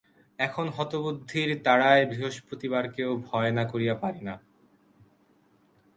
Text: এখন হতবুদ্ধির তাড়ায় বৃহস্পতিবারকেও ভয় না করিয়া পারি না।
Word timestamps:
এখন 0.39 0.65
হতবুদ্ধির 0.69 1.49
তাড়ায় 1.63 2.03
বৃহস্পতিবারকেও 2.05 3.11
ভয় 3.27 3.51
না 3.51 3.63
করিয়া 3.65 3.95
পারি 3.95 4.21
না। 4.21 4.35